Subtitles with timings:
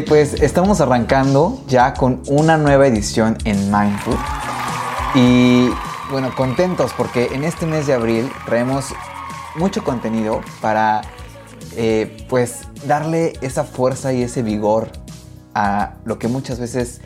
[0.00, 4.16] Pues estamos arrancando ya con una nueva edición en Mindful.
[5.14, 5.68] Y
[6.10, 8.86] bueno, contentos porque en este mes de abril traemos
[9.54, 11.02] mucho contenido para
[11.76, 14.88] eh, pues darle esa fuerza y ese vigor
[15.54, 17.02] a lo que muchas veces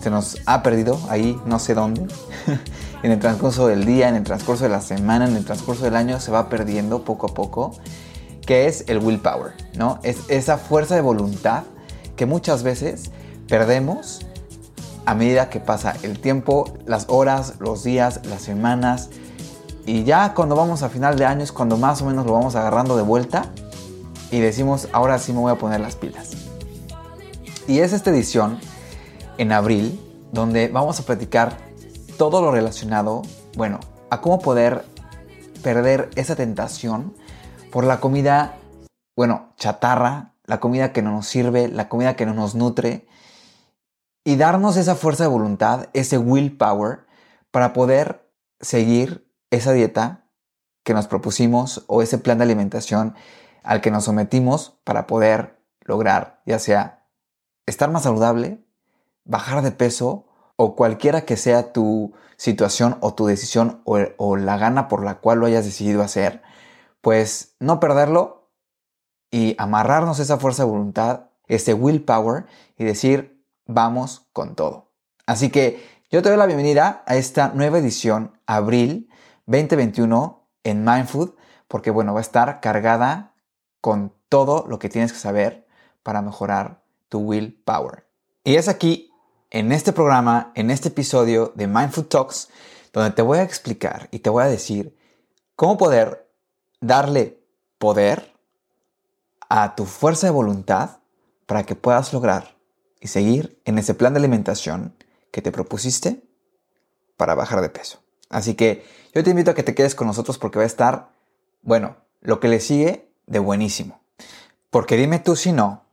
[0.00, 2.06] se nos ha perdido ahí, no sé dónde.
[3.02, 5.96] en el transcurso del día, en el transcurso de la semana, en el transcurso del
[5.96, 7.76] año se va perdiendo poco a poco,
[8.46, 9.98] que es el willpower, ¿no?
[10.02, 11.64] Es esa fuerza de voluntad
[12.22, 13.10] que muchas veces
[13.48, 14.24] perdemos
[15.06, 19.10] a medida que pasa el tiempo, las horas, los días, las semanas.
[19.86, 22.54] Y ya cuando vamos a final de año es cuando más o menos lo vamos
[22.54, 23.46] agarrando de vuelta
[24.30, 26.30] y decimos, ahora sí me voy a poner las pilas.
[27.66, 28.60] Y es esta edición
[29.36, 31.56] en abril donde vamos a platicar
[32.18, 33.22] todo lo relacionado,
[33.56, 34.84] bueno, a cómo poder
[35.64, 37.16] perder esa tentación
[37.72, 38.58] por la comida,
[39.16, 43.06] bueno, chatarra, la comida que no nos sirve, la comida que no nos nutre,
[44.24, 47.06] y darnos esa fuerza de voluntad, ese willpower,
[47.50, 48.30] para poder
[48.60, 50.26] seguir esa dieta
[50.84, 53.14] que nos propusimos o ese plan de alimentación
[53.62, 57.06] al que nos sometimos para poder lograr, ya sea
[57.66, 58.64] estar más saludable,
[59.24, 60.26] bajar de peso
[60.56, 65.20] o cualquiera que sea tu situación o tu decisión o, o la gana por la
[65.20, 66.42] cual lo hayas decidido hacer,
[67.00, 68.41] pues no perderlo
[69.32, 72.44] y amarrarnos esa fuerza de voluntad, ese willpower
[72.78, 74.92] y decir, vamos con todo.
[75.26, 79.08] Así que yo te doy la bienvenida a esta nueva edición, abril
[79.46, 81.30] 2021 en Mindfood,
[81.66, 83.32] porque bueno, va a estar cargada
[83.80, 85.66] con todo lo que tienes que saber
[86.02, 88.06] para mejorar tu willpower.
[88.44, 89.10] Y es aquí,
[89.50, 92.48] en este programa, en este episodio de Mindfood Talks,
[92.92, 94.96] donde te voy a explicar y te voy a decir
[95.56, 96.28] cómo poder
[96.80, 97.42] darle
[97.78, 98.31] poder
[99.54, 101.00] a tu fuerza de voluntad
[101.44, 102.56] para que puedas lograr
[103.02, 104.96] y seguir en ese plan de alimentación
[105.30, 106.24] que te propusiste
[107.18, 107.98] para bajar de peso.
[108.30, 108.82] Así que
[109.14, 111.10] yo te invito a que te quedes con nosotros porque va a estar,
[111.60, 114.00] bueno, lo que le sigue de buenísimo.
[114.70, 115.84] Porque dime tú si no,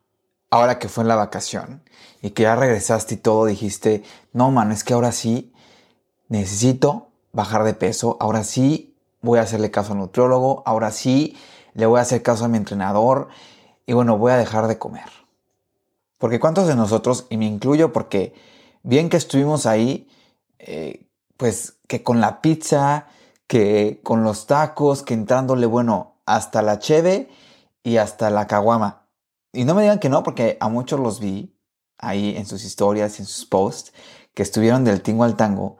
[0.50, 1.84] ahora que fue en la vacación
[2.22, 5.52] y que ya regresaste y todo, dijiste, no, man, es que ahora sí
[6.30, 11.36] necesito bajar de peso, ahora sí voy a hacerle caso al nutriólogo, ahora sí
[11.74, 13.30] le voy a hacer caso a mi entrenador
[13.85, 15.09] y bueno, voy a dejar de comer.
[16.18, 18.34] Porque cuántos de nosotros, y me incluyo porque
[18.84, 20.08] bien que estuvimos ahí,
[20.59, 23.08] eh, pues que con la pizza,
[23.47, 27.29] que con los tacos, que entrándole, bueno, hasta la cheve
[27.84, 29.08] y hasta la caguama.
[29.53, 31.56] Y no me digan que no, porque a muchos los vi
[31.97, 33.94] ahí en sus historias en sus posts,
[34.34, 35.78] que estuvieron del tingo al tango.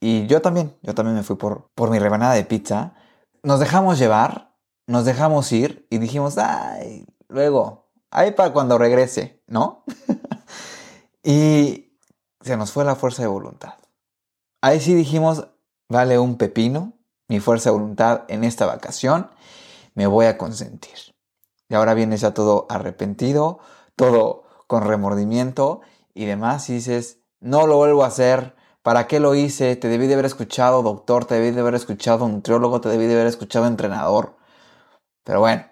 [0.00, 2.94] Y yo también, yo también me fui por, por mi rebanada de pizza.
[3.42, 4.47] Nos dejamos llevar,
[4.88, 9.84] nos dejamos ir y dijimos, ay, luego, ahí para cuando regrese, ¿no?
[11.22, 11.92] y
[12.40, 13.74] se nos fue la fuerza de voluntad.
[14.62, 15.46] Ahí sí dijimos,
[15.90, 16.94] vale un pepino,
[17.28, 19.30] mi fuerza de voluntad en esta vacación,
[19.94, 21.14] me voy a consentir.
[21.68, 23.58] Y ahora vienes ya todo arrepentido,
[23.94, 25.82] todo con remordimiento
[26.14, 29.76] y demás, y dices, no lo vuelvo a hacer, ¿para qué lo hice?
[29.76, 33.16] Te debí de haber escuchado doctor, te debí de haber escuchado nutriólogo, te debí de
[33.16, 34.37] haber escuchado entrenador.
[35.28, 35.62] Pero bueno,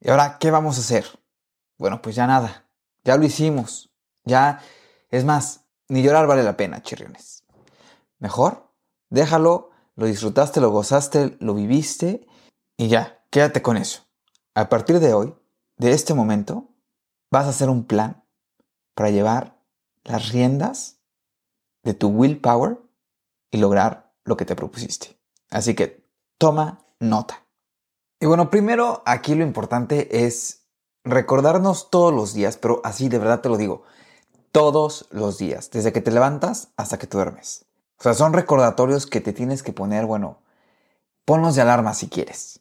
[0.00, 1.06] ¿y ahora qué vamos a hacer?
[1.78, 2.66] Bueno, pues ya nada,
[3.04, 3.88] ya lo hicimos,
[4.24, 4.60] ya,
[5.10, 7.44] es más, ni llorar vale la pena, chirriones.
[8.18, 8.68] Mejor,
[9.08, 12.26] déjalo, lo disfrutaste, lo gozaste, lo viviste
[12.76, 14.08] y ya, quédate con eso.
[14.56, 15.36] A partir de hoy,
[15.76, 16.66] de este momento,
[17.30, 18.24] vas a hacer un plan
[18.96, 19.56] para llevar
[20.02, 20.98] las riendas
[21.84, 22.80] de tu willpower
[23.52, 25.16] y lograr lo que te propusiste.
[25.48, 26.04] Así que
[26.38, 27.46] toma nota.
[28.20, 30.66] Y bueno, primero aquí lo importante es
[31.04, 33.82] recordarnos todos los días, pero así de verdad te lo digo,
[34.52, 37.64] todos los días, desde que te levantas hasta que duermes.
[37.98, 40.42] O sea, son recordatorios que te tienes que poner, bueno,
[41.24, 42.60] ponlos de alarma si quieres.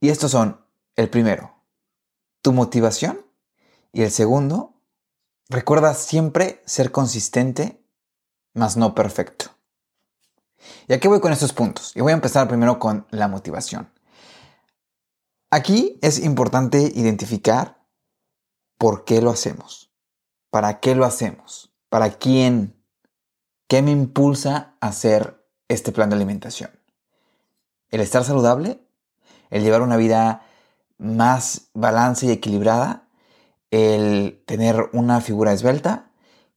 [0.00, 0.64] Y estos son,
[0.96, 1.52] el primero,
[2.40, 3.20] tu motivación.
[3.92, 4.74] Y el segundo,
[5.50, 7.84] recuerda siempre ser consistente,
[8.54, 9.46] mas no perfecto.
[10.88, 11.94] Y aquí voy con estos puntos.
[11.96, 13.90] Y voy a empezar primero con la motivación.
[15.52, 17.84] Aquí es importante identificar
[18.78, 19.90] por qué lo hacemos.
[20.50, 21.72] ¿Para qué lo hacemos?
[21.88, 22.80] ¿Para quién?
[23.66, 26.70] ¿Qué me impulsa a hacer este plan de alimentación?
[27.90, 28.80] ¿El estar saludable?
[29.50, 30.46] ¿El llevar una vida
[30.98, 33.08] más balance y equilibrada?
[33.72, 36.12] ¿El tener una figura esbelta?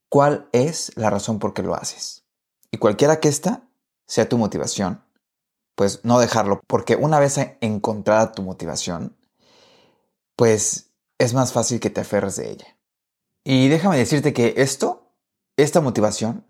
[0.07, 2.25] ¿Cuál es la razón por qué lo haces?
[2.69, 3.63] Y cualquiera que esta
[4.05, 5.03] sea tu motivación,
[5.75, 9.15] pues no dejarlo, porque una vez encontrada tu motivación,
[10.35, 12.77] pues es más fácil que te aferres de ella.
[13.43, 15.11] Y déjame decirte que esto,
[15.57, 16.45] esta motivación,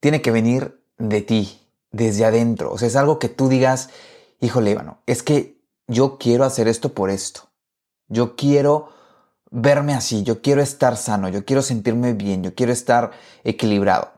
[0.00, 1.60] tiene que venir de ti,
[1.90, 2.72] desde adentro.
[2.72, 3.90] O sea, es algo que tú digas,
[4.40, 7.50] híjole, Ivano, es que yo quiero hacer esto por esto.
[8.08, 8.90] Yo quiero
[9.50, 13.12] verme así, yo quiero estar sano, yo quiero sentirme bien, yo quiero estar
[13.44, 14.12] equilibrado.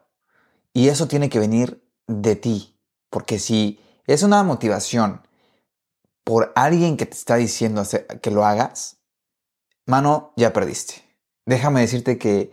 [0.73, 2.79] Y eso tiene que venir de ti,
[3.11, 5.23] porque si es una motivación
[6.25, 7.83] por alguien que te está diciendo
[8.23, 8.99] que lo hagas,
[9.87, 11.03] mano, ya perdiste.
[11.47, 12.53] Déjame decirte que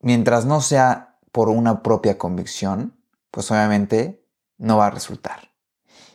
[0.00, 2.96] mientras no sea por una propia convicción,
[3.30, 4.24] pues obviamente
[4.58, 5.50] no va a resultar.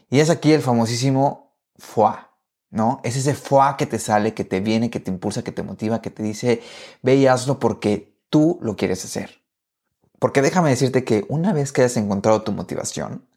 [0.09, 2.31] Y es aquí el famosísimo FOA,
[2.69, 2.99] ¿no?
[3.03, 6.01] Es ese FOA que te sale, que te viene, que te impulsa, que te motiva,
[6.01, 6.61] que te dice,
[7.01, 9.43] ve y hazlo porque tú lo quieres hacer.
[10.19, 13.28] Porque déjame decirte que una vez que hayas encontrado tu motivación,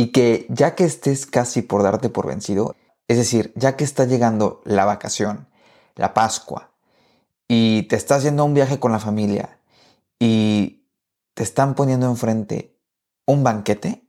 [0.00, 2.74] y que ya que estés casi por darte por vencido,
[3.06, 5.46] es decir, ya que está llegando la vacación,
[5.94, 6.72] la Pascua,
[7.46, 9.60] y te estás yendo un viaje con la familia
[10.18, 10.86] y
[11.34, 12.80] te están poniendo enfrente
[13.26, 14.08] un banquete,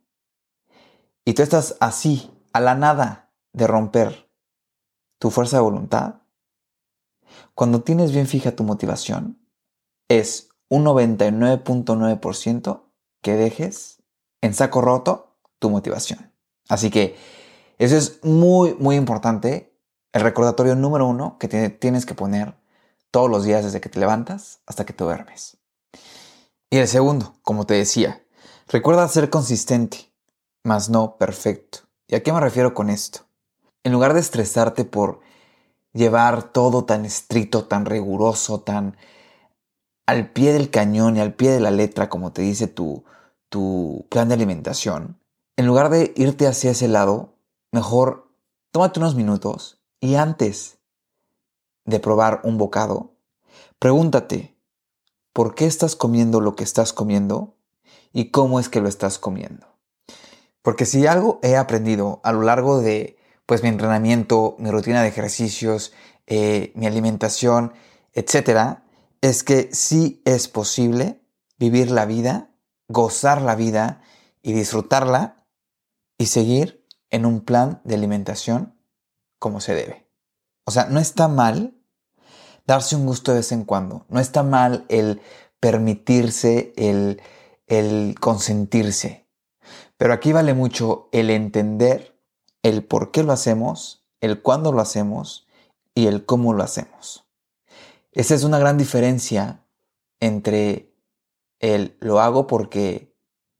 [1.26, 4.30] y tú estás así, a la nada de romper
[5.18, 6.22] tu fuerza de voluntad,
[7.54, 9.46] cuando tienes bien fija tu motivación,
[10.08, 12.80] es un 99.9%
[13.20, 14.02] que dejes
[14.40, 15.31] en saco roto
[15.62, 16.32] tu motivación.
[16.68, 17.16] Así que
[17.78, 19.72] eso es muy, muy importante.
[20.12, 22.54] El recordatorio número uno que tienes que poner
[23.12, 25.56] todos los días desde que te levantas hasta que te duermes.
[26.68, 28.22] Y el segundo, como te decía,
[28.66, 30.12] recuerda ser consistente,
[30.64, 31.78] mas no perfecto.
[32.08, 33.20] ¿Y a qué me refiero con esto?
[33.84, 35.20] En lugar de estresarte por
[35.92, 38.96] llevar todo tan estricto, tan riguroso, tan
[40.06, 43.04] al pie del cañón y al pie de la letra, como te dice tu,
[43.48, 45.21] tu plan de alimentación,
[45.56, 47.34] en lugar de irte hacia ese lado,
[47.70, 48.30] mejor
[48.70, 50.78] tómate unos minutos y antes
[51.84, 53.14] de probar un bocado,
[53.78, 54.56] pregúntate,
[55.32, 57.56] ¿por qué estás comiendo lo que estás comiendo
[58.12, 59.66] y cómo es que lo estás comiendo?
[60.62, 65.08] Porque si algo he aprendido a lo largo de pues mi entrenamiento, mi rutina de
[65.08, 65.92] ejercicios,
[66.26, 67.72] eh, mi alimentación,
[68.12, 68.84] etcétera,
[69.20, 71.20] es que sí es posible
[71.58, 72.50] vivir la vida,
[72.88, 74.00] gozar la vida
[74.42, 75.41] y disfrutarla
[76.22, 78.78] y seguir en un plan de alimentación
[79.40, 80.06] como se debe.
[80.64, 81.74] O sea, no está mal
[82.64, 85.20] darse un gusto de vez en cuando, no está mal el
[85.58, 87.20] permitirse, el,
[87.66, 89.26] el consentirse,
[89.96, 92.16] pero aquí vale mucho el entender
[92.62, 95.48] el por qué lo hacemos, el cuándo lo hacemos
[95.92, 97.24] y el cómo lo hacemos.
[98.12, 99.64] Esa es una gran diferencia
[100.20, 100.94] entre
[101.58, 103.12] el lo hago porque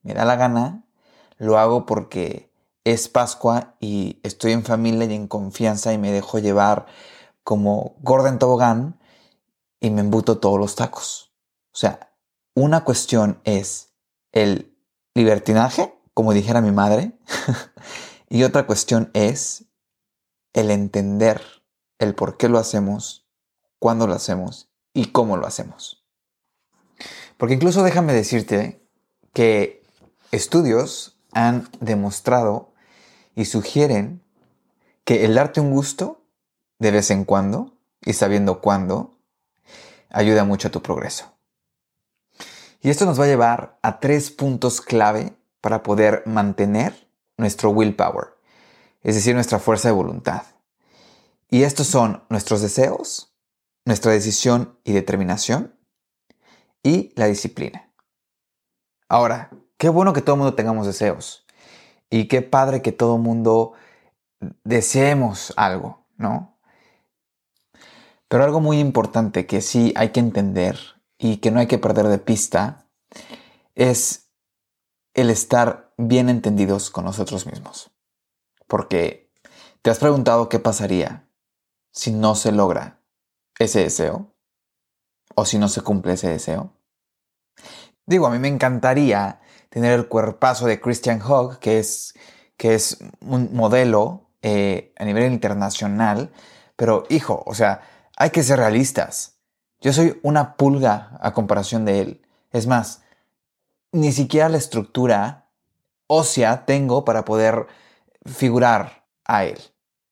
[0.03, 0.87] me da la gana,
[1.39, 2.52] lo hago porque
[2.85, 6.87] es Pascua y estoy en familia y en confianza y me dejo llevar
[7.45, 9.01] como Gordon Tobogán
[9.81, 11.33] y me embuto todos los tacos.
[11.73, 12.13] O sea,
[12.55, 13.93] una cuestión es
[14.33, 14.77] el
[15.15, 17.13] libertinaje, como dijera mi madre,
[18.29, 19.65] y otra cuestión es
[20.53, 21.43] el entender
[21.99, 23.27] el por qué lo hacemos,
[23.79, 26.05] cuándo lo hacemos y cómo lo hacemos.
[27.37, 28.87] Porque incluso déjame decirte
[29.33, 29.83] que
[30.31, 32.72] estudios han demostrado
[33.35, 34.23] y sugieren
[35.05, 36.23] que el darte un gusto
[36.79, 39.19] de vez en cuando y sabiendo cuándo
[40.11, 41.33] ayuda mucho a tu progreso.
[42.81, 48.35] Y esto nos va a llevar a tres puntos clave para poder mantener nuestro willpower,
[49.03, 50.43] es decir, nuestra fuerza de voluntad.
[51.49, 53.33] Y estos son nuestros deseos,
[53.85, 55.77] nuestra decisión y determinación
[56.83, 57.93] y la disciplina.
[59.09, 61.47] Ahora, qué bueno que todo el mundo tengamos deseos.
[62.13, 63.73] Y qué padre que todo mundo
[64.65, 66.59] deseemos algo, ¿no?
[68.29, 70.79] Pero algo muy importante que sí hay que entender
[71.17, 72.87] y que no hay que perder de pista
[73.75, 74.29] es
[75.15, 77.91] el estar bien entendidos con nosotros mismos.
[78.67, 79.33] Porque
[79.81, 81.27] te has preguntado qué pasaría
[81.93, 83.01] si no se logra
[83.59, 84.35] ese deseo
[85.35, 86.75] o si no se cumple ese deseo.
[88.05, 89.41] Digo, a mí me encantaría
[89.73, 92.15] tener el cuerpazo de Christian Hogg, que es,
[92.59, 96.31] que es un modelo eh, a nivel internacional,
[96.77, 97.81] pero hijo, o sea,
[98.19, 99.39] hay que ser realistas.
[99.81, 102.27] Yo soy una pulga a comparación de él.
[102.51, 103.01] Es más,
[103.93, 105.49] ni siquiera la estructura
[106.07, 107.67] ósea tengo para poder
[108.27, 109.59] figurar a él.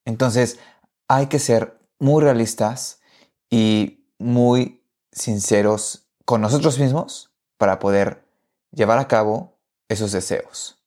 [0.06, 0.58] Entonces,
[1.06, 3.02] hay que ser muy realistas
[3.50, 8.24] y muy sinceros con nosotros mismos para poder
[8.72, 9.58] llevar a cabo
[9.88, 10.82] esos deseos.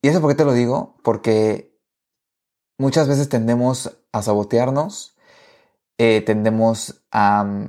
[0.00, 0.96] ¿Y eso por qué te lo digo?
[1.02, 1.78] Porque
[2.78, 5.16] muchas veces tendemos a sabotearnos,
[5.98, 7.68] eh, tendemos a,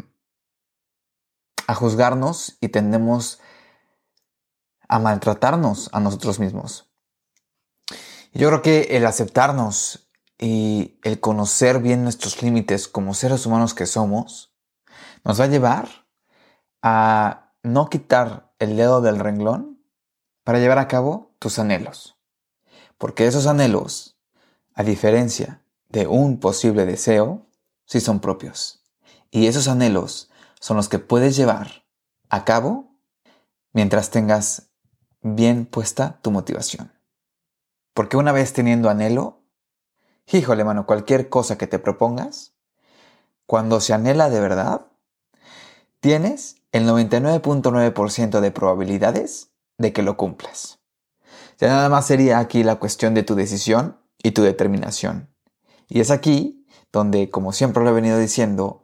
[1.68, 3.40] a juzgarnos y tendemos
[4.88, 6.90] a maltratarnos a nosotros mismos.
[8.34, 13.86] Yo creo que el aceptarnos y el conocer bien nuestros límites como seres humanos que
[13.86, 14.56] somos
[15.24, 15.88] nos va a llevar
[16.82, 19.84] a no quitar el dedo del renglón
[20.44, 22.18] para llevar a cabo tus anhelos.
[22.98, 24.18] Porque esos anhelos,
[24.74, 27.46] a diferencia de un posible deseo,
[27.86, 28.84] sí son propios.
[29.32, 30.30] Y esos anhelos
[30.60, 31.86] son los que puedes llevar
[32.30, 32.96] a cabo
[33.74, 34.70] mientras tengas
[35.22, 36.92] bien puesta tu motivación.
[37.94, 39.42] Porque una vez teniendo anhelo,
[40.32, 42.54] híjole mano, cualquier cosa que te propongas,
[43.46, 44.88] cuando se anhela de verdad,
[46.00, 50.80] tienes el 99.9% de probabilidades de que lo cumplas.
[51.60, 55.30] Ya nada más sería aquí la cuestión de tu decisión y tu determinación.
[55.88, 58.84] Y es aquí donde, como siempre lo he venido diciendo,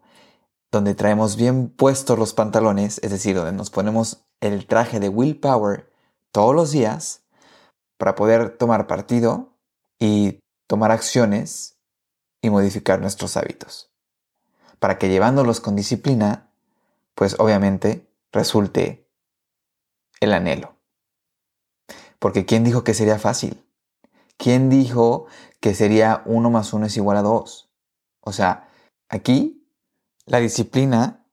[0.71, 5.91] donde traemos bien puestos los pantalones, es decir, donde nos ponemos el traje de willpower
[6.31, 7.23] todos los días
[7.97, 9.57] para poder tomar partido
[9.99, 11.79] y tomar acciones
[12.41, 13.91] y modificar nuestros hábitos.
[14.77, 16.48] Para que llevándolos con disciplina,
[17.19, 19.11] pues obviamente resulte
[20.21, 20.77] el anhelo.
[22.17, 23.67] Porque ¿quién dijo que sería fácil?
[24.37, 25.25] ¿Quién dijo
[25.59, 27.69] que sería uno más uno es igual a dos?
[28.21, 28.69] O sea,
[29.09, 29.69] aquí
[30.27, 31.25] la disciplina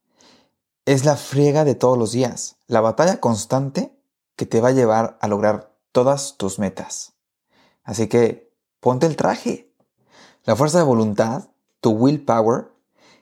[0.86, 3.96] es la friega de todos los días, la batalla constante
[4.34, 7.12] que te va a llevar a lograr todas tus metas.
[7.84, 9.72] Así que ponte el traje.
[10.42, 11.50] La fuerza de voluntad,
[11.80, 12.72] tu willpower,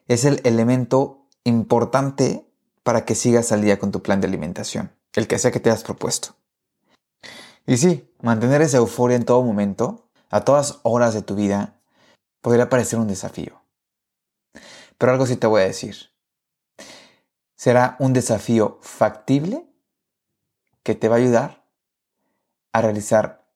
[0.08, 2.50] es el elemento importante
[2.84, 5.70] para que sigas al día con tu plan de alimentación, el que sea que te
[5.70, 6.36] has propuesto.
[7.66, 11.80] Y sí, mantener esa euforia en todo momento, a todas horas de tu vida,
[12.42, 13.62] podría parecer un desafío.
[14.98, 15.96] Pero algo sí te voy a decir.
[17.56, 19.66] Será un desafío factible
[20.82, 21.66] que te va a ayudar
[22.72, 23.48] a realizar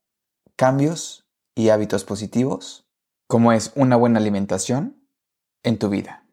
[0.56, 2.88] cambios y hábitos positivos,
[3.26, 5.06] como es una buena alimentación,
[5.62, 6.27] en tu vida.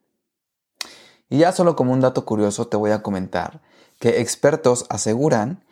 [1.29, 3.61] Y ya solo como un dato curioso te voy a comentar
[3.99, 5.63] que expertos aseguran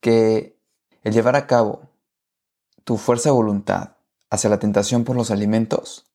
[0.00, 0.58] que
[1.02, 1.88] el llevar a cabo
[2.84, 3.96] tu fuerza de voluntad
[4.30, 6.06] hacia la tentación por los alimentos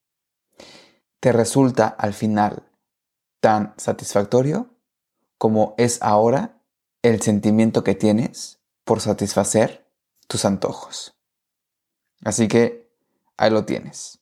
[1.20, 2.64] te resulta al final
[3.40, 4.70] tan satisfactorio
[5.38, 6.62] como es ahora
[7.02, 9.86] el sentimiento que tienes por satisfacer
[10.28, 11.16] tus antojos.
[12.24, 12.90] Así que
[13.38, 14.20] ahí lo tienes.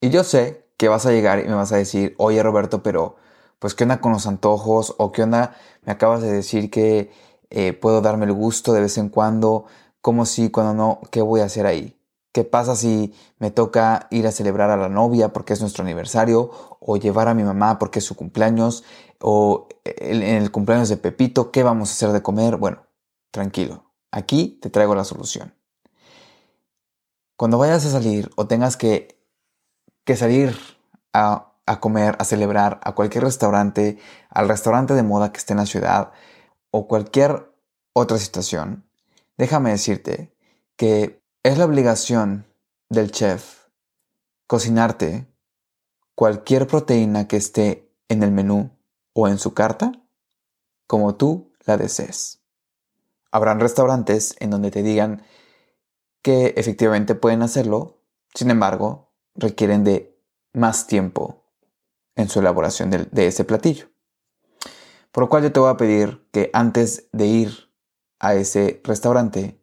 [0.00, 3.16] Y yo sé que vas a llegar y me vas a decir, oye Roberto, pero
[3.64, 5.56] pues qué onda con los antojos o qué onda,
[5.86, 7.10] me acabas de decir que
[7.48, 9.64] eh, puedo darme el gusto de vez en cuando,
[10.02, 11.98] como si, cuando no, ¿qué voy a hacer ahí?
[12.30, 16.50] ¿Qué pasa si me toca ir a celebrar a la novia porque es nuestro aniversario?
[16.78, 18.84] ¿O llevar a mi mamá porque es su cumpleaños?
[19.18, 22.58] ¿O en el cumpleaños de Pepito qué vamos a hacer de comer?
[22.58, 22.86] Bueno,
[23.30, 23.94] tranquilo.
[24.10, 25.54] Aquí te traigo la solución.
[27.38, 29.24] Cuando vayas a salir o tengas que,
[30.04, 30.54] que salir
[31.14, 35.58] a, a comer, a celebrar a cualquier restaurante, al restaurante de moda que esté en
[35.58, 36.12] la ciudad
[36.70, 37.50] o cualquier
[37.92, 38.84] otra situación,
[39.38, 40.34] déjame decirte
[40.76, 42.46] que es la obligación
[42.88, 43.64] del chef
[44.46, 45.26] cocinarte
[46.14, 48.70] cualquier proteína que esté en el menú
[49.12, 49.92] o en su carta
[50.86, 52.40] como tú la desees.
[53.30, 55.22] Habrán restaurantes en donde te digan
[56.22, 57.98] que efectivamente pueden hacerlo,
[58.34, 60.16] sin embargo, requieren de
[60.52, 61.43] más tiempo
[62.16, 63.88] en su elaboración de, ese platillo.
[65.12, 67.72] Por lo cual yo te voy a pedir que antes de ir
[68.18, 69.60] a ese restaurante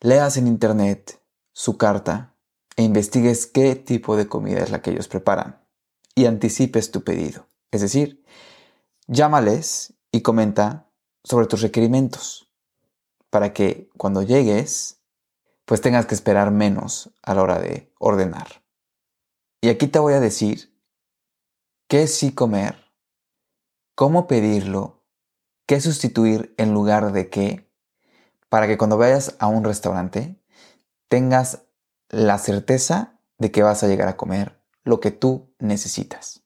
[0.00, 1.20] leas en internet
[1.52, 2.34] su carta
[2.76, 5.64] e investigues qué tipo de comida es la que ellos preparan
[6.14, 7.46] y anticipes tu pedido.
[7.70, 8.24] Es decir,
[9.06, 10.90] llámales y comenta
[11.24, 12.52] sobre tus requerimientos
[13.30, 14.98] para que cuando llegues
[15.64, 18.64] pues tengas que esperar menos a la hora de ordenar.
[19.60, 20.72] Y aquí te voy a decir
[21.88, 22.84] qué sí comer,
[23.94, 25.02] cómo pedirlo,
[25.66, 27.72] qué sustituir en lugar de qué,
[28.50, 30.38] para que cuando vayas a un restaurante
[31.08, 31.62] tengas
[32.10, 36.42] la certeza de que vas a llegar a comer lo que tú necesitas.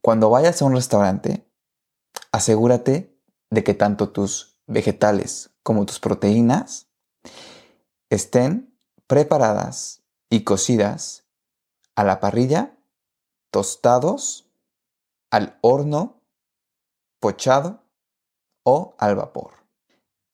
[0.00, 1.46] Cuando vayas a un restaurante,
[2.32, 3.14] asegúrate
[3.50, 6.88] de que tanto tus vegetales como tus proteínas
[8.08, 8.74] estén
[9.06, 11.24] preparadas y cocidas
[11.94, 12.78] a la parrilla,
[13.52, 14.50] tostados,
[15.30, 16.20] al horno,
[17.20, 17.84] pochado
[18.64, 19.52] o al vapor.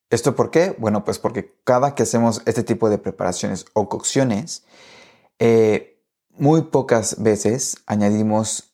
[0.08, 0.74] ¿Esto por qué?
[0.78, 4.64] Bueno, pues porque cada que hacemos este tipo de preparaciones o cocciones,
[5.38, 8.72] eh, muy pocas veces añadimos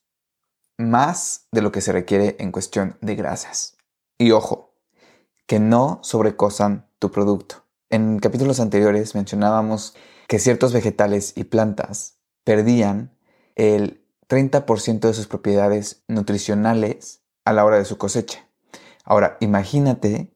[0.78, 3.76] más de lo que se requiere en cuestión de grasas.
[4.18, 4.74] Y ojo,
[5.46, 7.64] que no sobrecosan tu producto.
[7.90, 9.96] En capítulos anteriores mencionábamos
[10.28, 13.16] que ciertos vegetales y plantas perdían
[13.56, 18.48] el 30% de sus propiedades nutricionales a la hora de su cosecha.
[19.04, 20.34] Ahora, imagínate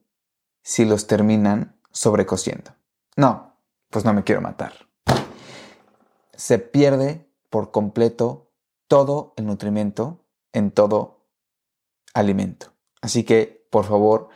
[0.61, 2.71] si los terminan sobrecociendo.
[3.15, 3.55] No,
[3.89, 4.73] pues no me quiero matar.
[6.35, 8.51] Se pierde por completo
[8.87, 11.25] todo el nutrimiento en todo
[12.13, 12.73] alimento.
[13.01, 14.29] Así que, por favor,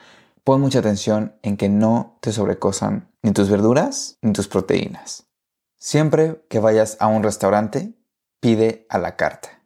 [0.43, 5.27] pon mucha atención en que no te sobrecosan ni tus verduras ni tus proteínas.
[5.77, 7.93] Siempre que vayas a un restaurante,
[8.43, 9.63] pide a la carta.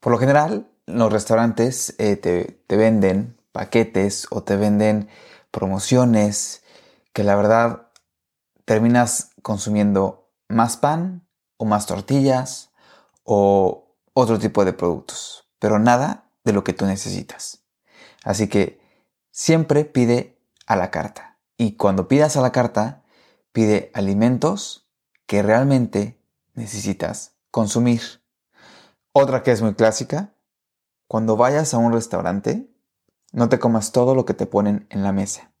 [0.00, 5.08] Por lo general, los restaurantes eh, te, te venden paquetes o te venden
[5.52, 6.64] promociones
[7.12, 7.92] que la verdad
[8.64, 12.72] terminas consumiendo más pan o más tortillas
[13.22, 17.62] o otro tipo de productos, pero nada de lo que tú necesitas.
[18.24, 18.80] Así que
[19.30, 21.38] siempre pide a la carta.
[21.56, 23.04] Y cuando pidas a la carta,
[23.52, 24.90] pide alimentos
[25.26, 26.20] que realmente
[26.54, 28.02] necesitas consumir.
[29.12, 30.34] Otra que es muy clásica,
[31.06, 32.70] cuando vayas a un restaurante,
[33.32, 35.52] no te comas todo lo que te ponen en la mesa.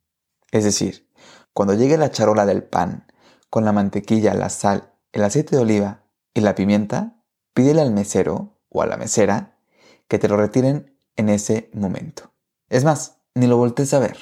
[0.50, 1.08] Es decir,
[1.52, 3.06] cuando llegue la charola del pan
[3.50, 7.22] con la mantequilla, la sal, el aceite de oliva y la pimienta,
[7.54, 9.58] pídele al mesero o a la mesera
[10.06, 12.32] que te lo retiren en ese momento.
[12.68, 14.18] Es más, ni lo voltees a ver.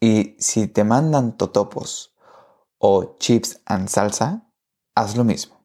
[0.00, 2.14] Y si te mandan totopos
[2.78, 4.50] o chips en salsa,
[4.94, 5.55] haz lo mismo.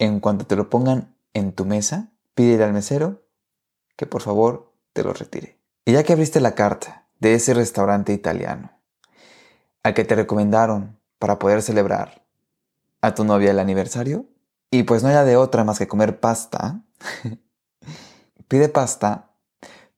[0.00, 3.22] En cuanto te lo pongan en tu mesa, pídele al mesero
[3.96, 5.60] que por favor te lo retire.
[5.84, 8.72] Y ya que abriste la carta de ese restaurante italiano
[9.82, 12.24] al que te recomendaron para poder celebrar
[13.02, 14.24] a tu novia el aniversario,
[14.70, 16.80] y pues no haya de otra más que comer pasta,
[18.48, 19.32] pide pasta,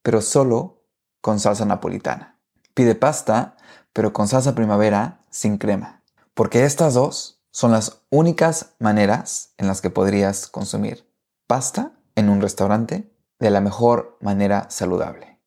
[0.02, 0.82] pero solo
[1.20, 2.40] con salsa napolitana.
[2.74, 3.56] Pide pasta,
[3.92, 6.02] pero con salsa primavera sin crema,
[6.34, 11.08] porque estas dos son las únicas maneras en las que podrías consumir
[11.46, 15.38] pasta en un restaurante de la mejor manera saludable.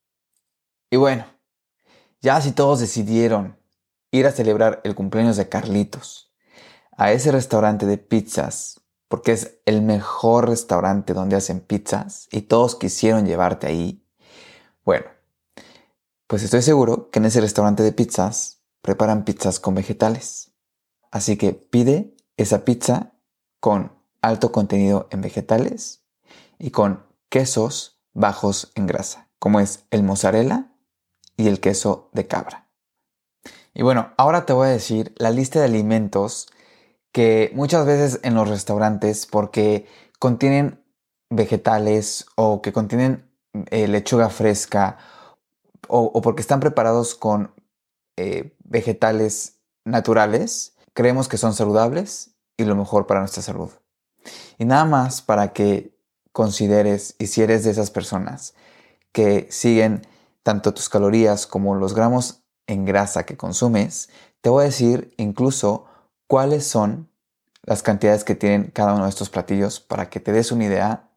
[0.90, 1.26] Y bueno,
[2.22, 3.58] ya si todos decidieron
[4.12, 6.32] ir a celebrar el cumpleaños de Carlitos
[6.96, 12.76] a ese restaurante de pizzas, porque es el mejor restaurante donde hacen pizzas y todos
[12.76, 14.06] quisieron llevarte ahí,
[14.84, 15.08] bueno,
[16.28, 20.55] pues estoy seguro que en ese restaurante de pizzas preparan pizzas con vegetales.
[21.16, 23.14] Así que pide esa pizza
[23.62, 26.04] con alto contenido en vegetales
[26.60, 30.74] y con quesos bajos en grasa, como es el mozzarella
[31.38, 32.68] y el queso de cabra.
[33.74, 36.50] Y bueno, ahora te voy a decir la lista de alimentos
[37.14, 39.88] que muchas veces en los restaurantes, porque
[40.20, 40.84] contienen
[41.30, 43.32] vegetales o que contienen
[43.72, 44.98] eh, lechuga fresca
[45.88, 47.54] o, porque están preparados con
[48.18, 53.70] eh, vegetales naturales, creemos que son saludables y lo mejor para nuestra salud.
[54.58, 55.96] Y nada más para que
[56.32, 58.56] consideres, y si eres de esas personas
[59.12, 60.08] que siguen
[60.42, 64.10] tanto tus calorías como los gramos en grasa que consumes,
[64.42, 65.86] te voy a decir incluso
[66.28, 67.10] cuáles son
[67.64, 71.10] las cantidades que tienen cada uno de estos platillos para que te des una idea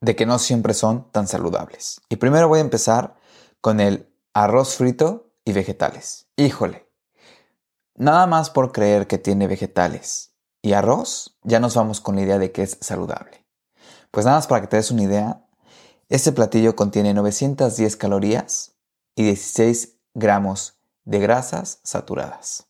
[0.00, 2.00] de que no siempre son tan saludables.
[2.08, 3.16] Y primero voy a empezar
[3.60, 6.28] con el arroz frito y vegetales.
[6.36, 6.87] Híjole,
[7.98, 10.32] nada más por creer que tiene vegetales
[10.62, 13.44] y arroz, ya nos vamos con la idea de que es saludable.
[14.10, 15.46] Pues nada más para que te des una idea,
[16.08, 18.76] este platillo contiene 910 calorías
[19.14, 22.68] y 16 gramos de grasas saturadas.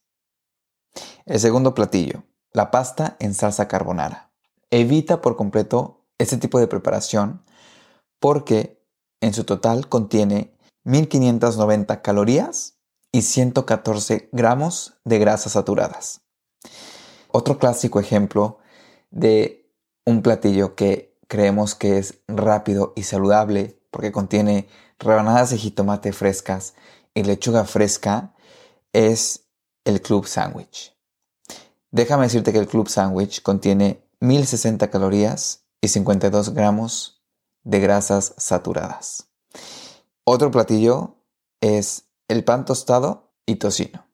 [1.27, 4.33] El segundo platillo, la pasta en salsa carbonara.
[4.71, 7.45] Evita por completo este tipo de preparación
[8.19, 8.83] porque
[9.21, 12.78] en su total contiene 1590 calorías
[13.13, 16.23] y 114 gramos de grasas saturadas.
[17.31, 18.59] Otro clásico ejemplo
[19.11, 19.71] de
[20.05, 24.69] un platillo que creemos que es rápido y saludable porque contiene
[24.99, 26.75] rebanadas de jitomate frescas
[27.15, 28.35] y lechuga fresca
[28.93, 29.47] es
[29.85, 30.95] el Club Sandwich.
[31.91, 37.23] Déjame decirte que el Club Sandwich contiene 1060 calorías y 52 gramos
[37.63, 39.29] de grasas saturadas.
[40.25, 41.17] Otro platillo
[41.61, 44.07] es el pan tostado y tocino.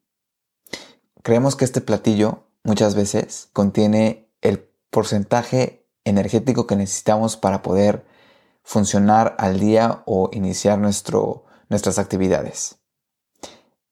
[1.23, 8.07] Creemos que este platillo muchas veces contiene el porcentaje energético que necesitamos para poder
[8.63, 12.77] funcionar al día o iniciar nuestro, nuestras actividades.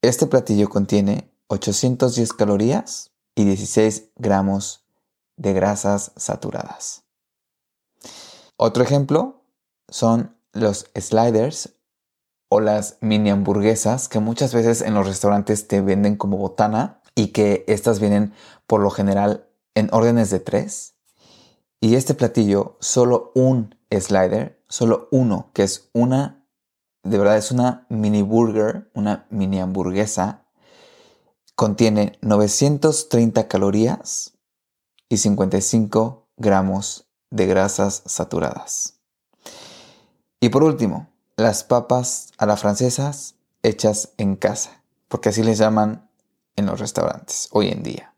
[0.00, 4.84] Este platillo contiene 810 calorías y 16 gramos
[5.36, 7.04] de grasas saturadas.
[8.56, 9.44] Otro ejemplo
[9.88, 11.74] son los sliders
[12.52, 17.28] o las mini hamburguesas que muchas veces en los restaurantes te venden como botana y
[17.28, 18.34] que estas vienen
[18.66, 20.94] por lo general en órdenes de tres.
[21.80, 26.44] Y este platillo, solo un slider, solo uno, que es una,
[27.02, 30.44] de verdad es una mini burger, una mini hamburguesa,
[31.54, 34.36] contiene 930 calorías
[35.08, 39.00] y 55 gramos de grasas saturadas.
[40.38, 46.10] Y por último, las papas a las francesas hechas en casa, porque así les llaman
[46.56, 48.14] en los restaurantes hoy en día.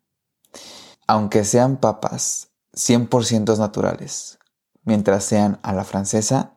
[1.06, 4.38] Aunque sean papas 100% naturales,
[4.84, 6.54] mientras sean a la francesa,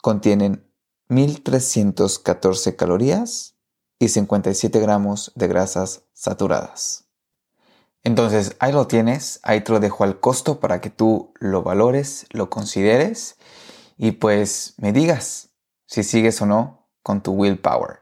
[0.00, 0.64] contienen
[1.08, 3.54] 1314 calorías
[3.98, 7.04] y 57 gramos de grasas saturadas.
[8.04, 12.26] Entonces, ahí lo tienes, ahí te lo dejo al costo para que tú lo valores,
[12.30, 13.36] lo consideres
[13.96, 15.47] y pues me digas
[15.88, 18.00] si sigues o no con tu willpower.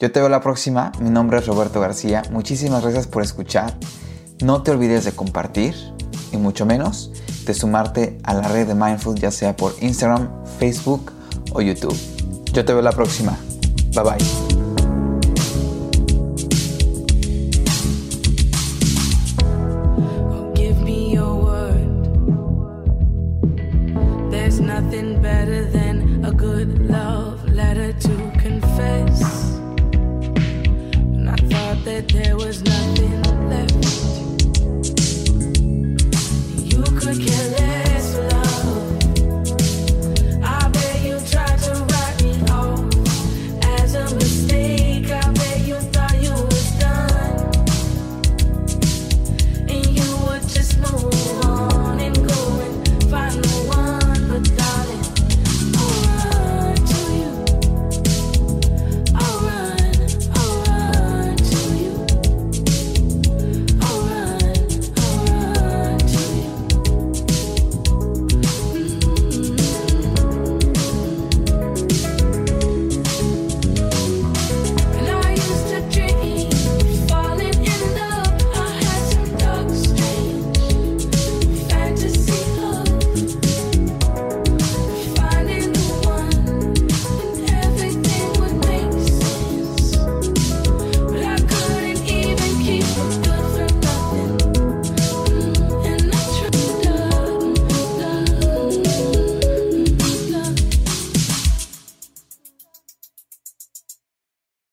[0.00, 3.76] Yo te veo la próxima, mi nombre es Roberto García, muchísimas gracias por escuchar,
[4.42, 5.74] no te olvides de compartir
[6.32, 7.12] y mucho menos
[7.44, 11.12] de sumarte a la red de Mindful ya sea por Instagram, Facebook
[11.52, 11.96] o YouTube.
[12.52, 13.38] Yo te veo la próxima,
[13.94, 14.59] bye bye.